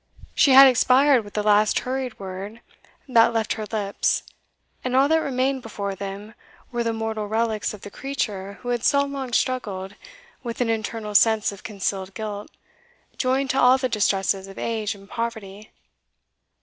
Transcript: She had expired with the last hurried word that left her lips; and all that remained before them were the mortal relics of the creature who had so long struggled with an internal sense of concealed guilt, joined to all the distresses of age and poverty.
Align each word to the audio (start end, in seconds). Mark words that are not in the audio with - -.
She 0.33 0.53
had 0.53 0.65
expired 0.65 1.23
with 1.23 1.35
the 1.35 1.43
last 1.43 1.81
hurried 1.81 2.17
word 2.17 2.61
that 3.07 3.31
left 3.33 3.53
her 3.53 3.67
lips; 3.67 4.23
and 4.83 4.95
all 4.95 5.07
that 5.07 5.19
remained 5.19 5.61
before 5.61 5.93
them 5.93 6.33
were 6.71 6.83
the 6.83 6.91
mortal 6.91 7.27
relics 7.27 7.71
of 7.71 7.81
the 7.81 7.91
creature 7.91 8.53
who 8.63 8.69
had 8.69 8.83
so 8.83 9.03
long 9.03 9.31
struggled 9.31 9.93
with 10.41 10.59
an 10.59 10.71
internal 10.71 11.13
sense 11.13 11.51
of 11.51 11.61
concealed 11.61 12.15
guilt, 12.15 12.49
joined 13.19 13.51
to 13.51 13.59
all 13.61 13.77
the 13.77 13.89
distresses 13.89 14.47
of 14.47 14.57
age 14.57 14.95
and 14.95 15.07
poverty. 15.07 15.69